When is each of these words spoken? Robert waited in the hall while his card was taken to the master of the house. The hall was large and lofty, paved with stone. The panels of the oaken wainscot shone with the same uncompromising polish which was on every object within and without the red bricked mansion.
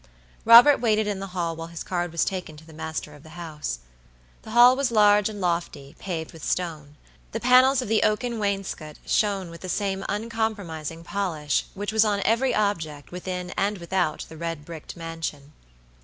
Robert 0.45 0.77
waited 0.81 1.05
in 1.05 1.19
the 1.19 1.27
hall 1.27 1.55
while 1.55 1.67
his 1.67 1.83
card 1.83 2.11
was 2.11 2.25
taken 2.25 2.57
to 2.57 2.65
the 2.65 2.73
master 2.73 3.13
of 3.13 3.21
the 3.21 3.37
house. 3.37 3.77
The 4.41 4.49
hall 4.49 4.75
was 4.75 4.89
large 4.89 5.29
and 5.29 5.39
lofty, 5.39 5.95
paved 5.99 6.31
with 6.31 6.43
stone. 6.43 6.95
The 7.33 7.39
panels 7.39 7.83
of 7.83 7.87
the 7.87 8.01
oaken 8.01 8.39
wainscot 8.39 8.95
shone 9.05 9.51
with 9.51 9.61
the 9.61 9.69
same 9.69 10.03
uncompromising 10.09 11.03
polish 11.03 11.67
which 11.75 11.93
was 11.93 12.03
on 12.03 12.23
every 12.25 12.55
object 12.55 13.11
within 13.11 13.51
and 13.51 13.77
without 13.77 14.25
the 14.27 14.37
red 14.37 14.65
bricked 14.65 14.97
mansion. 14.97 15.53